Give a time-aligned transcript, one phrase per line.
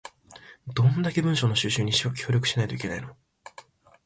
[0.65, 3.15] どんだけ文書の収集に協力しないといけないの